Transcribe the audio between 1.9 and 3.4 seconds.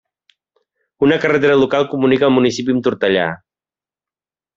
comunica el municipi amb Tortellà.